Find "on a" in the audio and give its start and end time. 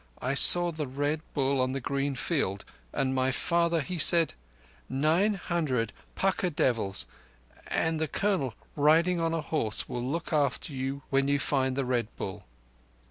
9.19-9.41